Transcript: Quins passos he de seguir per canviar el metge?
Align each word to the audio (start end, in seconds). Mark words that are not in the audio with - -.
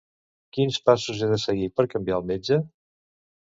Quins 0.55 0.79
passos 0.91 1.21
he 1.21 1.29
de 1.33 1.37
seguir 1.45 1.69
per 1.81 1.87
canviar 1.93 2.19
el 2.19 2.29
metge? 2.35 2.61